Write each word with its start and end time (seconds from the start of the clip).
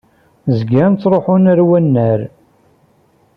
Zgan 0.57 0.91
ttṛuḥun 0.93 1.49
ar 1.51 1.59
wannar. 1.67 2.19